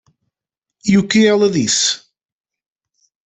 E 0.83 0.97
o 0.97 1.07
que 1.07 1.27
ela 1.27 1.47
disse? 1.47 2.01